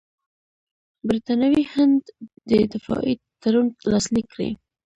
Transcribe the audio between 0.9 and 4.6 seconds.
برټانوي هند دې دفاعي تړون لاسلیک کړي.